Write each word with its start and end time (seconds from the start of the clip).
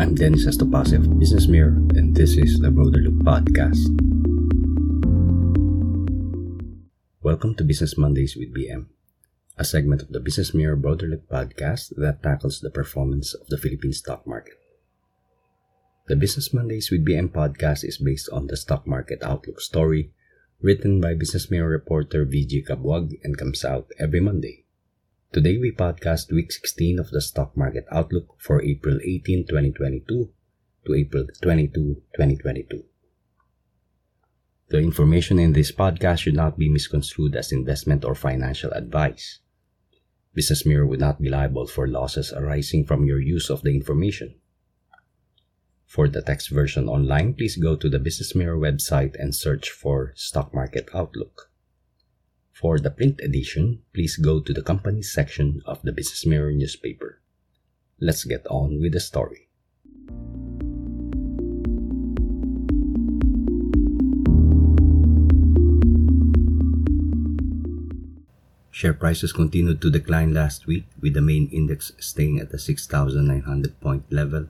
I'm 0.00 0.14
Dennis 0.14 0.46
Estopace 0.46 0.96
of 0.96 1.20
Business 1.20 1.46
Mirror, 1.46 1.76
and 1.92 2.16
this 2.16 2.38
is 2.38 2.58
the 2.58 2.70
Broader 2.70 3.04
Look 3.04 3.20
Podcast. 3.20 3.84
Welcome 7.20 7.54
to 7.56 7.64
Business 7.64 7.98
Mondays 7.98 8.34
with 8.34 8.54
BM, 8.56 8.86
a 9.58 9.64
segment 9.64 10.00
of 10.00 10.08
the 10.08 10.18
Business 10.18 10.54
Mirror 10.54 10.76
Broader 10.76 11.06
Look 11.06 11.28
Podcast 11.28 11.92
that 12.00 12.22
tackles 12.22 12.60
the 12.60 12.70
performance 12.70 13.34
of 13.34 13.48
the 13.48 13.58
Philippine 13.58 13.92
stock 13.92 14.26
market. 14.26 14.56
The 16.08 16.16
Business 16.16 16.54
Mondays 16.54 16.90
with 16.90 17.04
BM 17.04 17.28
podcast 17.28 17.84
is 17.84 17.98
based 17.98 18.30
on 18.32 18.46
the 18.46 18.56
stock 18.56 18.86
market 18.86 19.22
outlook 19.22 19.60
story 19.60 20.12
written 20.62 21.02
by 21.02 21.12
Business 21.12 21.50
Mirror 21.50 21.68
reporter 21.68 22.24
VG 22.24 22.66
Cabuag 22.66 23.20
and 23.22 23.36
comes 23.36 23.66
out 23.66 23.92
every 24.00 24.20
Monday. 24.20 24.64
Today 25.32 25.58
we 25.58 25.70
podcast 25.70 26.32
week 26.32 26.50
16 26.50 26.98
of 26.98 27.10
the 27.10 27.20
stock 27.20 27.56
market 27.56 27.84
outlook 27.92 28.34
for 28.36 28.60
April 28.62 28.98
18, 29.00 29.46
2022 29.46 30.28
to 30.84 30.92
April 30.92 31.26
22, 31.40 32.02
2022. 32.16 32.82
The 34.70 34.78
information 34.78 35.38
in 35.38 35.52
this 35.52 35.70
podcast 35.70 36.18
should 36.18 36.34
not 36.34 36.58
be 36.58 36.68
misconstrued 36.68 37.36
as 37.36 37.52
investment 37.52 38.04
or 38.04 38.16
financial 38.16 38.72
advice. 38.72 39.38
Business 40.34 40.66
Mirror 40.66 40.86
would 40.86 40.98
not 40.98 41.22
be 41.22 41.28
liable 41.28 41.68
for 41.68 41.86
losses 41.86 42.32
arising 42.32 42.84
from 42.84 43.04
your 43.04 43.20
use 43.20 43.50
of 43.50 43.62
the 43.62 43.70
information. 43.70 44.34
For 45.86 46.08
the 46.08 46.22
text 46.22 46.50
version 46.50 46.88
online, 46.88 47.34
please 47.34 47.54
go 47.54 47.76
to 47.76 47.88
the 47.88 48.00
Business 48.00 48.34
Mirror 48.34 48.58
website 48.58 49.14
and 49.16 49.32
search 49.32 49.70
for 49.70 50.12
Stock 50.16 50.52
Market 50.52 50.88
Outlook. 50.92 51.49
For 52.60 52.78
the 52.78 52.90
print 52.90 53.24
edition, 53.24 53.80
please 53.94 54.20
go 54.20 54.38
to 54.38 54.52
the 54.52 54.60
company 54.60 55.00
section 55.00 55.62
of 55.64 55.80
the 55.80 55.96
Business 55.96 56.26
Mirror 56.26 56.52
newspaper. 56.52 57.16
Let's 57.98 58.24
get 58.24 58.46
on 58.52 58.82
with 58.82 58.92
the 58.92 59.00
story. 59.00 59.48
Share 68.68 68.92
prices 68.92 69.32
continued 69.32 69.80
to 69.80 69.90
decline 69.90 70.34
last 70.34 70.66
week 70.66 70.84
with 71.00 71.14
the 71.14 71.24
main 71.24 71.48
index 71.48 71.92
staying 71.98 72.40
at 72.40 72.52
the 72.52 72.58
6,900 72.58 73.80
point 73.80 74.04
level 74.12 74.48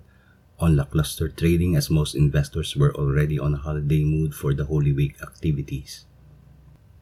on 0.58 0.74
lackluster 0.74 1.28
trading 1.28 1.76
as 1.76 1.88
most 1.88 2.16
investors 2.16 2.74
were 2.74 2.92
already 2.96 3.38
on 3.38 3.54
a 3.54 3.62
holiday 3.62 4.02
mood 4.02 4.34
for 4.34 4.52
the 4.52 4.64
Holy 4.64 4.92
Week 4.92 5.14
activities. 5.22 6.06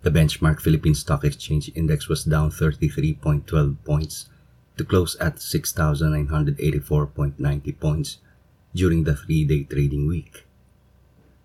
The 0.09 0.17
benchmark 0.19 0.63
Philippine 0.63 0.95
Stock 0.95 1.23
Exchange 1.23 1.71
Index 1.75 2.09
was 2.09 2.25
down 2.25 2.51
33.12 2.51 3.77
points 3.85 4.31
to 4.79 4.85
close 4.87 5.17
at 5.21 5.37
6,984.90 5.37 7.79
points 7.79 8.17
during 8.75 9.05
the 9.05 9.15
three-day 9.15 9.65
trading 9.65 10.09
week. 10.09 10.47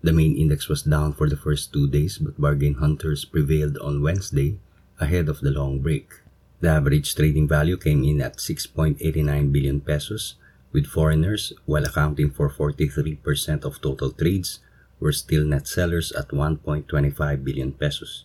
The 0.00 0.14
main 0.14 0.38
index 0.38 0.66
was 0.66 0.80
down 0.80 1.12
for 1.12 1.28
the 1.28 1.36
first 1.36 1.74
two 1.74 1.86
days 1.86 2.16
but 2.16 2.40
bargain 2.40 2.76
hunters 2.80 3.26
prevailed 3.26 3.76
on 3.84 4.00
Wednesday 4.00 4.56
ahead 4.98 5.28
of 5.28 5.40
the 5.40 5.50
long 5.50 5.80
break. 5.80 6.22
The 6.62 6.70
average 6.70 7.14
trading 7.14 7.46
value 7.46 7.76
came 7.76 8.02
in 8.02 8.22
at 8.22 8.38
6.89 8.38 9.52
billion 9.52 9.82
pesos 9.82 10.36
with 10.72 10.86
foreigners 10.86 11.52
while 11.66 11.84
accounting 11.84 12.30
for 12.30 12.48
43% 12.48 13.62
of 13.62 13.82
total 13.82 14.10
trades 14.10 14.60
were 15.00 15.12
still 15.12 15.44
net 15.44 15.68
sellers 15.68 16.12
at 16.12 16.28
1.25 16.28 17.44
billion 17.44 17.72
pesos 17.72 18.24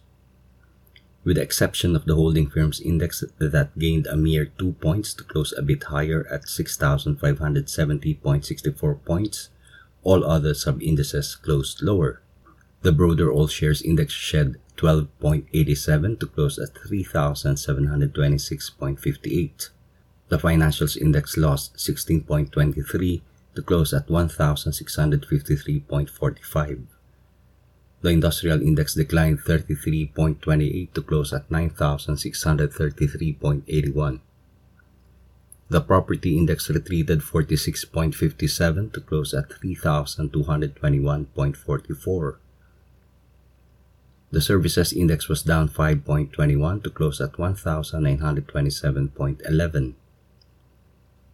with 1.24 1.36
the 1.36 1.42
exception 1.42 1.96
of 1.96 2.06
the 2.06 2.16
holding 2.16 2.50
firms 2.50 2.80
index 2.80 3.24
that 3.38 3.78
gained 3.78 4.08
a 4.08 4.16
mere 4.16 4.46
2 4.46 4.72
points 4.74 5.14
to 5.14 5.24
close 5.24 5.54
a 5.58 5.62
bit 5.62 5.84
higher 5.84 6.26
at 6.32 6.46
6,570.64 6.46 9.06
points, 9.06 9.50
all 10.04 10.24
other 10.24 10.54
sub-indices 10.54 11.36
closed 11.36 11.82
lower. 11.82 12.22
The 12.82 12.94
broader 12.94 13.30
all 13.32 13.48
shares 13.48 13.82
index 13.82 14.14
shed 14.14 14.56
12.87 14.78 16.20
to 16.22 16.28
close 16.28 16.58
at 16.58 16.74
3,726.58. 16.74 19.70
The 20.30 20.38
financials 20.38 20.96
index 20.96 21.36
lost 21.36 21.76
16.23 21.76 23.22
to 23.56 23.62
close 23.62 23.94
at 23.94 24.08
1,653.45. 24.08 26.86
The 28.02 28.10
industrial 28.10 28.62
index 28.62 28.94
declined 28.94 29.42
33.28 29.42 30.94
to 30.94 31.02
close 31.02 31.34
at 31.34 31.50
9,633.81. 31.50 34.20
The 35.70 35.82
property 35.82 36.38
index 36.38 36.70
retreated 36.70 37.20
46.57 37.20 38.94
to 38.94 39.02
close 39.02 39.34
at 39.34 39.50
3,221.44. 39.50 42.36
The 44.32 44.42
services 44.42 44.94
index 44.94 45.28
was 45.28 45.44
down 45.44 45.68
5.21 45.70 46.84
to 46.84 46.90
close 46.90 47.20
at 47.20 47.34
1,927.11 47.34 49.94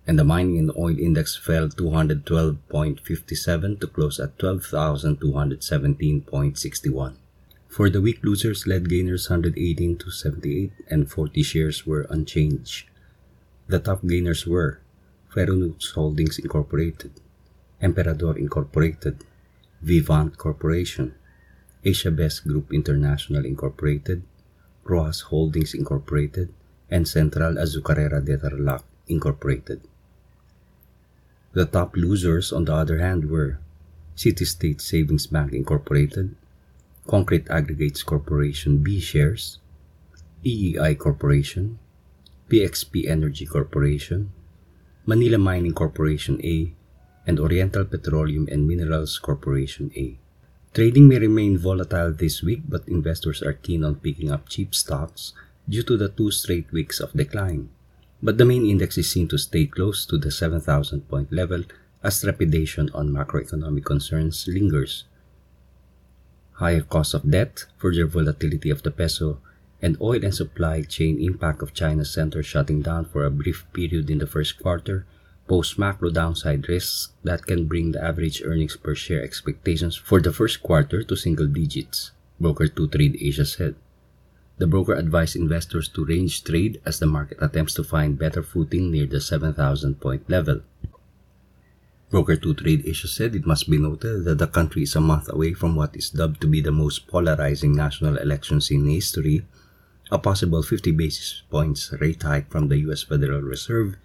and 0.08 0.20
the 0.20 0.24
mining 0.24 0.60
and 0.60 0.70
oil 0.78 1.00
index 1.00 1.36
fell 1.36 1.68
212.57 1.68 3.80
to 3.80 3.88
close 3.88 4.20
at 4.20 4.38
12,217.61. 4.38 7.16
For 7.68 7.90
the 7.90 8.02
week, 8.02 8.24
losers 8.24 8.68
led 8.68 8.88
gainers 8.88 9.28
118 9.30 9.98
to 9.98 10.12
78 10.12 10.72
and 10.90 11.12
40 11.12 11.44
shares 11.44 11.86
were 11.86 12.08
unchanged. 12.10 12.88
The 13.68 13.80
top 13.80 14.06
gainers 14.06 14.48
were 14.48 14.80
Ferronoux 15.34 15.76
Holdings 15.94 16.40
Incorporated, 16.40 17.12
Emperador 17.82 18.38
Incorporated, 18.38 19.26
Vivant 19.82 20.38
Corporation, 20.38 21.16
Asia 21.84 22.12
Best 22.12 22.48
Group 22.48 22.72
International 22.72 23.44
Incorporated, 23.44 24.24
Roxas 24.86 25.22
Holdings 25.22 25.74
Incorporated, 25.74 26.54
and 26.90 27.06
Central 27.08 27.56
Azucarera 27.56 28.24
de 28.24 28.38
Tarlac 28.38 28.84
Incorporated. 29.08 29.82
The 31.56 31.64
top 31.64 31.96
losers, 31.96 32.52
on 32.52 32.66
the 32.66 32.76
other 32.76 33.00
hand, 33.00 33.32
were 33.32 33.60
City 34.14 34.44
State 34.44 34.82
Savings 34.82 35.26
Bank 35.26 35.54
Incorporated, 35.54 36.36
Concrete 37.08 37.48
Aggregates 37.50 38.04
Corporation 38.04 38.84
B 38.84 39.00
shares, 39.00 39.60
EEI 40.44 41.00
Corporation, 41.00 41.80
PXP 42.50 43.08
Energy 43.08 43.46
Corporation, 43.46 44.34
Manila 45.06 45.38
Mining 45.38 45.72
Corporation 45.72 46.44
A, 46.44 46.74
and 47.26 47.40
Oriental 47.40 47.86
Petroleum 47.86 48.50
and 48.52 48.68
Minerals 48.68 49.18
Corporation 49.18 49.96
A. 49.96 50.20
Trading 50.74 51.08
may 51.08 51.20
remain 51.20 51.58
volatile 51.58 52.12
this 52.12 52.44
week, 52.44 52.64
but 52.68 52.86
investors 52.90 53.42
are 53.42 53.56
keen 53.56 53.86
on 53.86 53.96
picking 54.04 54.30
up 54.30 54.50
cheap 54.50 54.76
stocks 54.76 55.32
due 55.70 55.84
to 55.84 55.96
the 55.96 56.10
two 56.10 56.32
straight 56.32 56.70
weeks 56.74 57.00
of 57.00 57.14
decline 57.14 57.70
but 58.26 58.40
the 58.40 58.46
main 58.46 58.66
index 58.66 58.98
is 58.98 59.08
seen 59.08 59.28
to 59.28 59.38
stay 59.38 59.68
close 59.68 60.04
to 60.04 60.18
the 60.18 60.32
7,000 60.32 61.08
point 61.08 61.32
level 61.32 61.64
as 62.02 62.22
trepidation 62.22 62.90
on 62.92 63.14
macroeconomic 63.14 63.86
concerns 63.86 64.48
lingers. 64.48 65.04
Higher 66.54 66.82
cost 66.82 67.14
of 67.14 67.30
debt, 67.30 67.66
further 67.78 68.08
volatility 68.08 68.72
of 68.72 68.82
the 68.82 68.90
peso, 68.90 69.38
and 69.80 69.96
oil 70.02 70.26
and 70.26 70.34
supply 70.34 70.82
chain 70.82 71.22
impact 71.22 71.62
of 71.62 71.76
China's 71.76 72.16
Shenzhen 72.16 72.44
shutting 72.44 72.82
down 72.82 73.06
for 73.06 73.24
a 73.24 73.30
brief 73.30 73.64
period 73.74 74.10
in 74.10 74.18
the 74.18 74.26
first 74.26 74.58
quarter 74.58 75.06
pose 75.48 75.78
macro 75.78 76.10
downside 76.10 76.68
risks 76.68 77.10
that 77.24 77.46
can 77.46 77.68
bring 77.68 77.92
the 77.92 78.04
average 78.04 78.42
earnings 78.44 78.76
per 78.76 78.96
share 78.96 79.22
expectations 79.22 79.96
for 79.96 80.20
the 80.20 80.34
first 80.34 80.64
quarter 80.64 81.04
to 81.04 81.16
single 81.16 81.46
digits, 81.46 82.10
Broker 82.40 82.68
2 82.68 82.88
Trade 82.88 83.18
Asia 83.22 83.46
said. 83.46 83.76
The 84.58 84.68
broker 84.68 84.94
advised 84.94 85.36
investors 85.36 85.90
to 85.90 86.06
range 86.06 86.44
trade 86.44 86.82
as 86.86 87.00
the 87.00 87.06
market 87.06 87.40
attempts 87.42 87.74
to 87.76 87.84
find 87.84 88.18
better 88.18 88.42
footing 88.42 88.90
near 88.90 89.06
the 89.06 89.20
7,000 89.20 90.00
point 90.00 90.30
level. 90.30 90.62
Broker 92.10 92.38
2 92.38 92.54
Trade 92.54 92.84
Asia 92.86 93.10
said 93.10 93.36
it 93.36 93.46
must 93.46 93.70
be 93.70 93.78
noted 93.78 94.24
that 94.24 94.38
the 94.38 94.48
country 94.48 94.84
is 94.84 94.96
a 94.96 95.02
month 95.02 95.28
away 95.28 95.54
from 95.54 95.76
what 95.76 95.98
is 95.98 96.10
dubbed 96.10 96.40
to 96.40 96.48
be 96.48 96.62
the 96.62 96.72
most 96.72 97.08
polarizing 97.08 97.76
national 97.76 98.18
elections 98.18 98.72
in 98.72 98.88
history, 98.88 99.46
a 100.10 100.18
possible 100.18 100.64
50 100.64 100.92
basis 100.92 101.44
points 101.50 101.92
rate 102.00 102.24
hike 102.24 102.50
from 102.50 102.70
the 102.70 102.78
US 102.88 103.04
Federal 103.04 103.42
Reserve, 103.42 103.98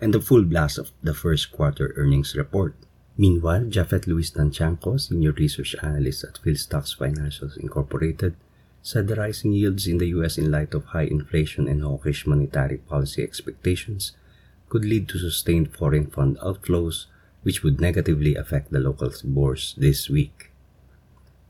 and 0.00 0.14
the 0.14 0.20
full 0.22 0.44
blast 0.44 0.78
of 0.78 0.92
the 1.02 1.12
first 1.12 1.52
quarter 1.52 1.92
earnings 1.96 2.34
report. 2.34 2.74
Meanwhile, 3.18 3.64
Japhet 3.64 4.06
Louis 4.06 4.30
Tantiangco, 4.30 4.98
senior 4.98 5.32
research 5.32 5.76
analyst 5.82 6.24
at 6.24 6.40
PhilStocks 6.42 6.96
Financials 6.96 7.58
Incorporated, 7.58 8.36
said 8.82 9.06
the 9.06 9.14
rising 9.14 9.52
yields 9.52 9.86
in 9.86 9.98
the 9.98 10.08
US 10.08 10.36
in 10.36 10.50
light 10.50 10.74
of 10.74 10.86
high 10.86 11.04
inflation 11.04 11.68
and 11.68 11.82
hawkish 11.82 12.26
monetary 12.26 12.78
policy 12.78 13.22
expectations 13.22 14.12
could 14.68 14.84
lead 14.84 15.08
to 15.08 15.18
sustained 15.18 15.72
foreign 15.72 16.06
fund 16.08 16.36
outflows, 16.38 17.06
which 17.42 17.62
would 17.62 17.80
negatively 17.80 18.34
affect 18.34 18.72
the 18.72 18.80
local 18.80 19.12
bourse 19.24 19.74
this 19.78 20.10
week. 20.10 20.50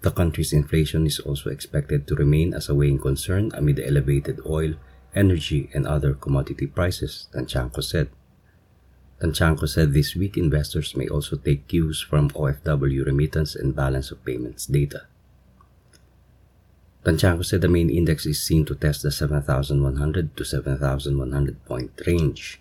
The 0.03 0.11
country's 0.11 0.53
inflation 0.53 1.07
is 1.07 1.21
also 1.21 1.49
expected 1.49 2.07
to 2.07 2.17
remain 2.17 2.53
as 2.53 2.69
a 2.69 2.75
weighing 2.75 2.99
concern 2.99 3.53
amid 3.55 3.77
the 3.77 3.87
elevated 3.87 4.41
oil, 4.45 4.75
energy, 5.15 5.71
and 5.73 5.87
other 5.87 6.15
commodity 6.15 6.67
prices, 6.67 7.29
Tantiangco 7.33 7.83
said. 7.83 8.09
Tantiangco 9.21 9.69
said 9.69 9.93
this 9.93 10.17
week 10.17 10.37
investors 10.37 10.97
may 10.97 11.07
also 11.07 11.37
take 11.37 11.69
cues 11.69 12.01
from 12.01 12.31
OFW 12.31 13.07
remittance 13.07 13.55
and 13.55 13.77
balance 13.77 14.11
of 14.11 14.25
payments 14.25 14.67
data. 14.67 15.07
Tantiangco 17.05 17.45
said 17.45 17.61
the 17.61 17.69
main 17.69 17.91
index 17.91 18.27
is 18.27 18.41
seen 18.41 18.65
to 18.65 18.77
test 18.77 19.03
the 19.03 19.11
7,100 19.11 20.37
to 20.37 20.45
7,100 20.45 21.65
point 21.65 21.91
range. 22.07 22.61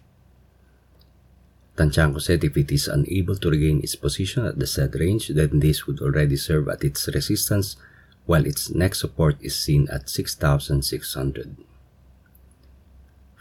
Tantiangco 1.77 2.19
said 2.21 2.43
if 2.43 2.57
it 2.57 2.71
is 2.71 2.87
unable 2.87 3.35
to 3.35 3.49
regain 3.49 3.79
its 3.81 3.95
position 3.95 4.45
at 4.45 4.57
the 4.57 4.65
said 4.65 4.95
range, 4.95 5.29
then 5.29 5.59
this 5.59 5.85
would 5.85 6.01
already 6.01 6.35
serve 6.35 6.67
at 6.69 6.83
its 6.83 7.07
resistance, 7.07 7.75
while 8.25 8.45
its 8.45 8.69
next 8.71 8.99
support 8.99 9.37
is 9.41 9.55
seen 9.55 9.87
at 9.91 10.09
6,600. 10.09 11.55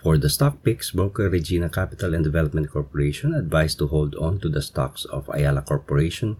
For 0.02 0.17
the 0.17 0.31
stock 0.31 0.62
picks, 0.62 0.93
broker 0.93 1.29
Regina 1.29 1.69
Capital 1.69 2.14
and 2.14 2.25
Development 2.25 2.70
Corporation 2.70 3.35
advised 3.35 3.79
to 3.79 3.88
hold 3.88 4.14
on 4.14 4.41
to 4.41 4.49
the 4.49 4.62
stocks 4.62 5.05
of 5.06 5.29
Ayala 5.29 5.62
Corporation 5.62 6.37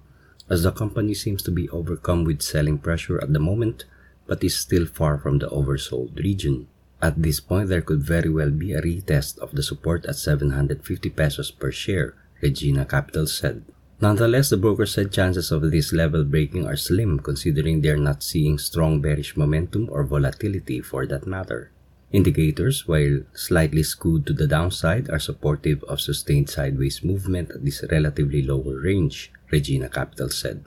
as 0.49 0.63
the 0.63 0.73
company 0.73 1.15
seems 1.15 1.43
to 1.43 1.51
be 1.51 1.69
overcome 1.69 2.25
with 2.25 2.41
selling 2.43 2.79
pressure 2.79 3.23
at 3.23 3.33
the 3.33 3.39
moment 3.39 3.85
but 4.31 4.45
is 4.45 4.55
still 4.55 4.87
far 4.87 5.19
from 5.19 5.43
the 5.43 5.49
oversold 5.51 6.15
region. 6.23 6.69
At 7.03 7.21
this 7.21 7.41
point, 7.41 7.69
there 7.69 7.83
could 7.83 8.07
very 8.07 8.31
well 8.31 8.55
be 8.55 8.73
a 8.73 8.81
retest 8.81 9.43
of 9.43 9.51
the 9.51 9.63
support 9.65 10.07
at 10.07 10.15
750 10.15 11.11
pesos 11.11 11.51
per 11.51 11.73
share, 11.73 12.15
Regina 12.41 12.85
Capital 12.85 13.27
said. 13.27 13.65
Nonetheless, 14.01 14.51
the 14.51 14.57
broker 14.57 14.87
said 14.87 15.11
chances 15.11 15.51
of 15.51 15.69
this 15.73 15.93
level 15.93 16.23
breaking 16.23 16.65
are 16.65 16.77
slim 16.77 17.19
considering 17.19 17.81
they 17.81 17.91
are 17.91 17.97
not 17.99 18.23
seeing 18.23 18.57
strong 18.57 19.01
bearish 19.01 19.37
momentum 19.37 19.89
or 19.91 20.05
volatility 20.05 20.81
for 20.81 21.07
that 21.07 21.27
matter. 21.27 21.73
Indicators, 22.13 22.87
while 22.87 23.27
slightly 23.35 23.83
skewed 23.83 24.27
to 24.27 24.33
the 24.33 24.47
downside, 24.47 25.11
are 25.11 25.19
supportive 25.19 25.83
of 25.85 26.01
sustained 26.01 26.49
sideways 26.49 27.03
movement 27.03 27.51
at 27.51 27.65
this 27.65 27.83
relatively 27.91 28.43
lower 28.43 28.79
range, 28.79 29.33
Regina 29.51 29.89
Capital 29.89 30.29
said. 30.29 30.63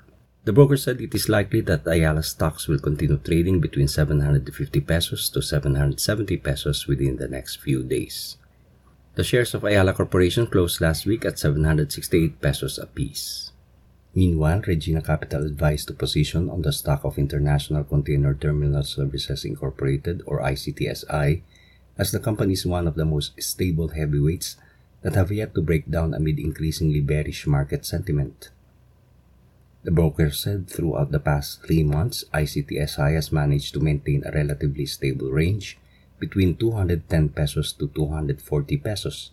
The 0.45 0.51
broker 0.51 0.75
said 0.75 0.99
it 0.99 1.15
is 1.15 1.29
likely 1.29 1.61
that 1.61 1.87
Ayala 1.87 2.21
stocks 2.21 2.67
will 2.67 2.79
continue 2.79 3.17
trading 3.17 3.61
between 3.61 3.87
750 3.87 4.81
pesos 4.81 5.29
to 5.29 5.41
770 5.41 6.35
pesos 6.37 6.85
within 6.85 7.15
the 7.15 7.29
next 7.29 7.63
few 7.63 7.81
days. 7.81 8.35
The 9.15 9.23
shares 9.23 9.53
of 9.53 9.63
Ayala 9.63 9.93
Corporation 9.93 10.47
closed 10.47 10.81
last 10.81 11.05
week 11.05 11.23
at 11.23 11.39
768 11.39 12.41
pesos 12.41 12.77
apiece. 12.77 13.53
Meanwhile, 14.13 14.63
Regina 14.67 15.01
Capital 15.01 15.45
advised 15.45 15.87
to 15.87 15.93
position 15.93 16.49
on 16.49 16.61
the 16.61 16.73
stock 16.73 17.05
of 17.05 17.17
International 17.17 17.85
Container 17.85 18.33
Terminal 18.33 18.83
Services 18.83 19.45
Incorporated 19.45 20.23
or 20.25 20.41
ICTSI 20.41 21.41
as 21.97 22.11
the 22.11 22.19
company 22.19 22.53
is 22.53 22.65
one 22.65 22.87
of 22.87 22.95
the 22.95 23.05
most 23.05 23.41
stable 23.41 23.89
heavyweights 23.95 24.57
that 25.03 25.15
have 25.15 25.31
yet 25.31 25.55
to 25.55 25.61
break 25.61 25.89
down 25.89 26.13
amid 26.13 26.37
increasingly 26.37 26.99
bearish 26.99 27.47
market 27.47 27.85
sentiment. 27.85 28.49
The 29.83 29.91
broker 29.91 30.31
said 30.31 30.69
throughout 30.69 31.11
the 31.11 31.19
past 31.19 31.61
three 31.63 31.83
months, 31.83 32.23
ICTSI 32.33 33.15
has 33.15 33.33
managed 33.33 33.73
to 33.73 33.81
maintain 33.81 34.23
a 34.25 34.31
relatively 34.31 34.85
stable 34.85 35.29
range 35.29 35.77
between 36.19 36.55
210 36.55 37.29
pesos 37.29 37.73
to 37.73 37.89
240 37.89 38.77
pesos. 38.77 39.31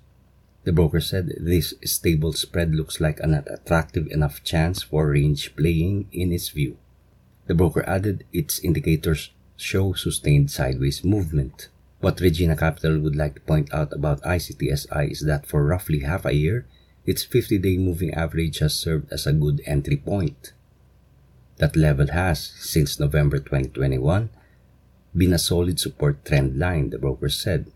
The 0.65 0.73
broker 0.73 1.01
said 1.01 1.33
this 1.39 1.73
stable 1.85 2.33
spread 2.33 2.75
looks 2.75 3.01
like 3.01 3.21
an 3.21 3.35
attractive 3.35 4.09
enough 4.09 4.43
chance 4.43 4.83
for 4.83 5.09
range 5.09 5.55
playing 5.55 6.09
in 6.11 6.33
its 6.33 6.49
view. 6.49 6.77
The 7.47 7.55
broker 7.55 7.89
added 7.89 8.25
its 8.33 8.59
indicators 8.59 9.31
show 9.57 9.93
sustained 9.93 10.51
sideways 10.51 11.05
movement. 11.05 11.69
What 12.01 12.21
Regina 12.21 12.57
Capital 12.57 12.99
would 12.99 13.15
like 13.15 13.35
to 13.35 13.41
point 13.43 13.73
out 13.73 13.93
about 13.93 14.23
ICTSI 14.23 15.13
is 15.13 15.21
that 15.21 15.47
for 15.47 15.65
roughly 15.65 16.01
half 16.01 16.25
a 16.25 16.35
year, 16.35 16.67
its 17.07 17.25
50-day 17.25 17.79
moving 17.79 18.13
average 18.15 18.59
has 18.59 18.75
served 18.75 19.13
as 19.13 19.27
a 19.27 19.33
good 19.33 19.61
entry 19.67 19.97
point. 19.97 20.53
That 21.59 21.77
level 21.77 22.09
has, 22.09 22.41
since 22.41 23.01
November 23.01 23.39
2021, 23.39 24.31
been 25.17 25.33
a 25.33 25.39
solid 25.39 25.81
support 25.81 26.25
trend 26.25 26.59
line, 26.59 26.91
the 26.91 26.99
broker 26.99 27.29
said. 27.29 27.71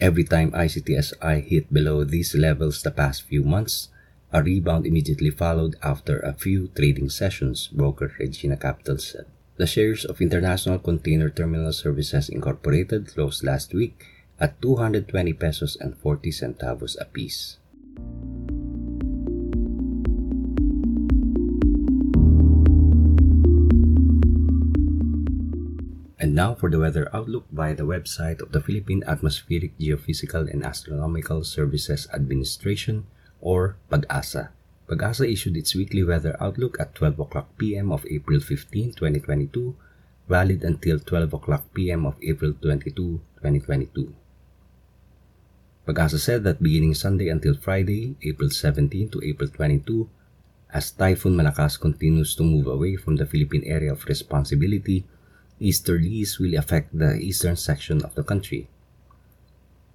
Every 0.00 0.24
time 0.24 0.52
ICTSI 0.52 1.44
hit 1.44 1.72
below 1.72 2.04
these 2.04 2.34
levels 2.34 2.82
the 2.82 2.90
past 2.90 3.22
few 3.22 3.42
months, 3.42 3.88
a 4.32 4.42
rebound 4.42 4.86
immediately 4.86 5.30
followed 5.30 5.76
after 5.82 6.18
a 6.20 6.32
few 6.32 6.68
trading 6.68 7.10
sessions, 7.10 7.68
broker 7.68 8.14
Regina 8.18 8.56
Capital 8.56 8.98
said. 8.98 9.26
The 9.56 9.66
shares 9.66 10.04
of 10.04 10.20
International 10.20 10.78
Container 10.78 11.30
Terminal 11.30 11.72
Services 11.72 12.28
Incorporated 12.28 13.08
closed 13.08 13.42
last 13.42 13.74
week 13.74 14.06
at 14.38 14.62
220 14.62 15.32
pesos 15.34 15.76
and 15.80 15.98
40 15.98 16.30
centavos 16.30 16.96
apiece. 17.00 17.57
Now 26.38 26.54
for 26.54 26.70
the 26.70 26.78
weather 26.78 27.10
outlook 27.10 27.50
via 27.50 27.74
the 27.74 27.82
website 27.82 28.38
of 28.38 28.54
the 28.54 28.62
Philippine 28.62 29.02
Atmospheric, 29.10 29.74
Geophysical 29.74 30.46
and 30.46 30.62
Astronomical 30.62 31.42
Services 31.42 32.06
Administration 32.14 33.10
or 33.42 33.74
PAGASA. 33.90 34.54
PAGASA 34.86 35.26
issued 35.26 35.56
its 35.56 35.74
weekly 35.74 36.04
weather 36.06 36.38
outlook 36.38 36.78
at 36.78 36.94
12 36.94 37.18
o'clock 37.18 37.48
p.m. 37.58 37.90
of 37.90 38.06
April 38.06 38.38
15, 38.38 38.94
2022, 38.94 39.74
valid 40.28 40.62
until 40.62 41.00
12 41.00 41.34
o'clock 41.34 41.64
p.m. 41.74 42.06
of 42.06 42.14
April 42.22 42.54
22, 42.62 43.18
2022. 43.42 44.14
PAGASA 45.88 46.20
said 46.22 46.44
that 46.44 46.62
beginning 46.62 46.94
Sunday 46.94 47.30
until 47.34 47.58
Friday, 47.58 48.14
April 48.22 48.50
17 48.50 49.10
to 49.10 49.18
April 49.24 49.50
22, 49.50 50.08
as 50.70 50.92
Typhoon 50.92 51.34
Malakas 51.34 51.80
continues 51.80 52.36
to 52.36 52.44
move 52.44 52.68
away 52.68 52.94
from 52.94 53.16
the 53.16 53.26
Philippine 53.26 53.64
area 53.66 53.90
of 53.90 54.04
responsibility, 54.04 55.04
easterlies 55.60 56.38
will 56.38 56.56
affect 56.58 56.96
the 56.96 57.14
eastern 57.16 57.56
section 57.56 58.04
of 58.04 58.14
the 58.14 58.22
country. 58.22 58.68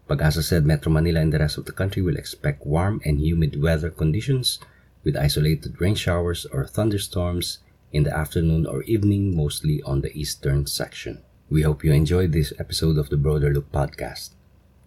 Pagasa 0.09 0.43
said 0.43 0.65
Metro 0.65 0.91
Manila 0.91 1.21
and 1.21 1.31
the 1.31 1.39
rest 1.39 1.57
of 1.57 1.65
the 1.65 1.71
country 1.71 2.01
will 2.01 2.17
expect 2.17 2.67
warm 2.67 3.01
and 3.05 3.21
humid 3.21 3.61
weather 3.61 3.89
conditions 3.89 4.59
with 5.03 5.17
isolated 5.17 5.79
rain 5.79 5.95
showers 5.95 6.45
or 6.51 6.65
thunderstorms 6.65 7.59
in 7.91 8.03
the 8.03 8.15
afternoon 8.15 8.65
or 8.65 8.83
evening, 8.83 9.35
mostly 9.35 9.81
on 9.83 10.01
the 10.01 10.11
eastern 10.17 10.65
section. 10.65 11.21
We 11.49 11.61
hope 11.61 11.83
you 11.83 11.93
enjoyed 11.93 12.31
this 12.31 12.51
episode 12.59 12.97
of 12.97 13.09
the 13.09 13.17
Broader 13.17 13.53
Look 13.53 13.71
podcast. 13.71 14.31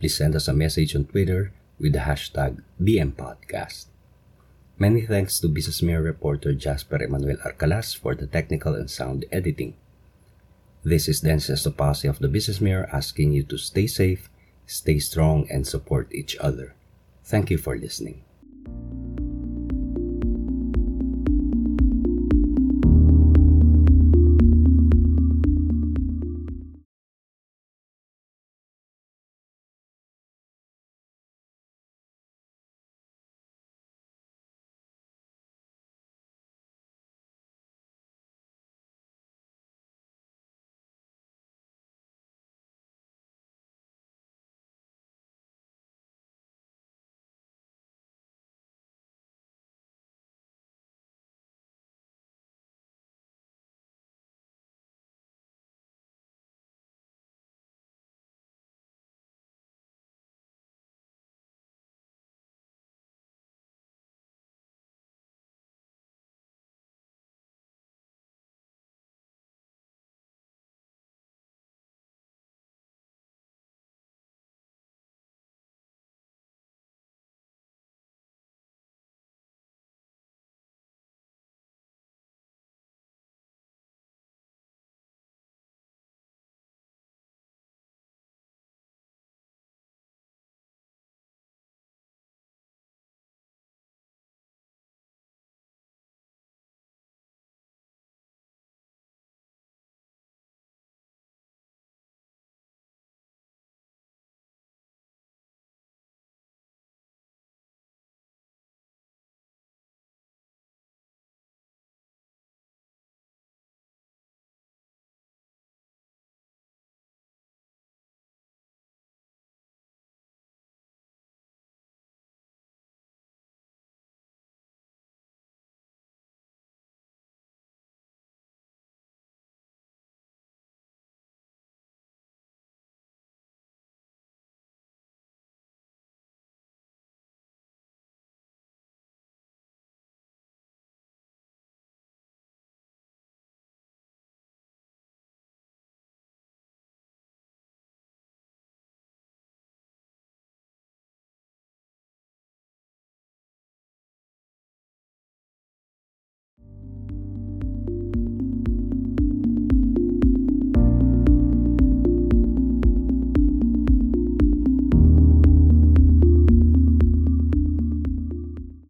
Please 0.00 0.16
send 0.16 0.34
us 0.34 0.48
a 0.48 0.52
message 0.52 0.94
on 0.94 1.04
Twitter 1.04 1.52
with 1.78 1.92
the 1.92 2.00
hashtag 2.00 2.62
BMPodcast. 2.82 3.86
Many 4.78 5.06
thanks 5.06 5.40
to 5.40 5.48
Business 5.48 5.80
Mirror 5.80 6.02
reporter 6.02 6.52
Jasper 6.52 7.02
Emmanuel 7.02 7.38
Arcalas 7.44 7.96
for 7.96 8.14
the 8.14 8.26
technical 8.26 8.74
and 8.74 8.90
sound 8.90 9.24
editing. 9.32 9.74
This 10.86 11.08
is 11.08 11.18
Dennis 11.18 11.50
Estopace 11.50 12.08
of 12.08 12.20
the 12.20 12.28
Business 12.28 12.60
Mirror 12.60 12.88
asking 12.92 13.32
you 13.32 13.42
to 13.50 13.58
stay 13.58 13.88
safe, 13.88 14.30
stay 14.66 15.00
strong, 15.00 15.50
and 15.50 15.66
support 15.66 16.06
each 16.14 16.36
other. 16.38 16.76
Thank 17.24 17.50
you 17.50 17.58
for 17.58 17.76
listening. 17.76 18.22